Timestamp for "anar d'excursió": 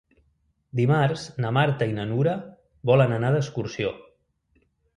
3.21-3.95